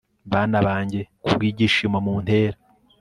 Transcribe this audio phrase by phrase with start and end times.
[0.31, 2.57] bana banjye kubwibyishimo muntera